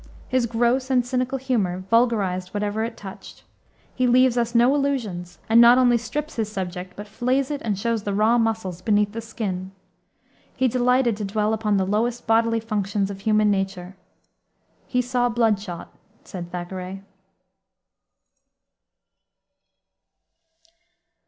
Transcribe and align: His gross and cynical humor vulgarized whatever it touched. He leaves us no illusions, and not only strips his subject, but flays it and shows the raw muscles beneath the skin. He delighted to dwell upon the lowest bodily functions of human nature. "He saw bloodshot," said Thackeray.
His 0.27 0.47
gross 0.47 0.89
and 0.89 1.05
cynical 1.05 1.37
humor 1.37 1.83
vulgarized 1.91 2.55
whatever 2.55 2.83
it 2.83 2.97
touched. 2.97 3.43
He 3.93 4.07
leaves 4.07 4.35
us 4.35 4.55
no 4.55 4.73
illusions, 4.73 5.37
and 5.47 5.61
not 5.61 5.77
only 5.77 5.99
strips 5.99 6.37
his 6.37 6.51
subject, 6.51 6.93
but 6.95 7.07
flays 7.07 7.51
it 7.51 7.61
and 7.61 7.77
shows 7.77 8.01
the 8.01 8.11
raw 8.15 8.39
muscles 8.39 8.81
beneath 8.81 9.11
the 9.11 9.21
skin. 9.21 9.73
He 10.57 10.67
delighted 10.67 11.17
to 11.17 11.23
dwell 11.23 11.53
upon 11.53 11.77
the 11.77 11.85
lowest 11.85 12.25
bodily 12.25 12.59
functions 12.59 13.11
of 13.11 13.19
human 13.19 13.51
nature. 13.51 13.95
"He 14.87 15.03
saw 15.03 15.29
bloodshot," 15.29 15.93
said 16.23 16.51
Thackeray. 16.51 17.03